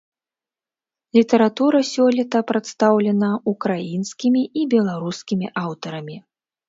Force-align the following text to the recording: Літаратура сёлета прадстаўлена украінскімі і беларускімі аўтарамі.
Літаратура 1.17 1.81
сёлета 1.93 2.41
прадстаўлена 2.51 3.29
украінскімі 3.53 4.41
і 4.63 4.67
беларускімі 4.73 5.45
аўтарамі. 5.67 6.17